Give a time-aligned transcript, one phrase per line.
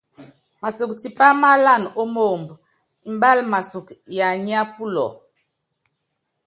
[0.61, 2.49] Masɔk tipá máálan ó moomb,
[3.13, 5.05] mbál masɔ́k yanyá pulɔ.